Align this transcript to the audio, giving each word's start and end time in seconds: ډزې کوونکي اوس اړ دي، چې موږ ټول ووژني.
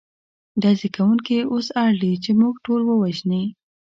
ډزې 0.61 0.87
کوونکي 0.95 1.37
اوس 1.53 1.67
اړ 1.83 1.91
دي، 2.01 2.13
چې 2.23 2.31
موږ 2.39 2.53
ټول 2.65 2.81
ووژني. 2.85 3.43